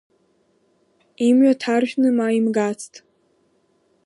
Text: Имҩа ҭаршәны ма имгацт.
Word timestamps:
Имҩа 1.27 1.53
ҭаршәны 1.61 2.09
ма 2.17 2.27
имгацт. 2.37 2.93